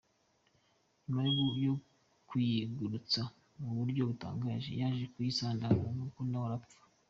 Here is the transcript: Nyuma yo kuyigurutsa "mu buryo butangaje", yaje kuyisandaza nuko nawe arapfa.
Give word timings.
Nyuma 1.23 1.45
yo 1.65 1.73
kuyigurutsa 2.27 3.21
"mu 3.59 3.69
buryo 3.77 4.01
butangaje", 4.09 4.69
yaje 4.81 5.03
kuyisandaza 5.13 5.87
nuko 5.97 6.19
nawe 6.29 6.45
arapfa. 6.49 6.77